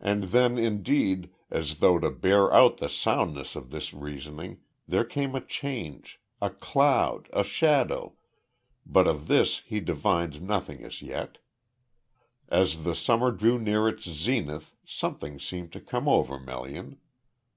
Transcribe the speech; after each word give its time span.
And 0.00 0.24
then, 0.24 0.58
indeed, 0.58 1.30
as 1.48 1.78
though 1.78 2.00
to 2.00 2.10
bear 2.10 2.52
out 2.52 2.78
the 2.78 2.88
soundness 2.88 3.54
of 3.54 3.70
this 3.70 3.94
reasoning, 3.94 4.58
there 4.88 5.04
came 5.04 5.36
a 5.36 5.40
change 5.40 6.20
a 6.42 6.50
cloud, 6.50 7.28
a 7.32 7.44
shadow 7.44 8.14
but 8.84 9.06
of 9.06 9.28
this 9.28 9.60
he 9.60 9.78
divined 9.78 10.42
nothing 10.42 10.82
as 10.82 11.02
yet. 11.02 11.38
As 12.48 12.82
the 12.82 12.96
summer 12.96 13.30
drew 13.30 13.56
near 13.56 13.86
its 13.86 14.02
zenith 14.10 14.74
something 14.84 15.38
seemed 15.38 15.70
to 15.74 15.80
come 15.80 16.08
over 16.08 16.40
Melian. 16.40 16.98